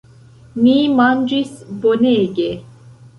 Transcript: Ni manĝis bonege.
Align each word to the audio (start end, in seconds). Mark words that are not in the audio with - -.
Ni 0.61 0.77
manĝis 0.99 1.51
bonege. 1.83 2.49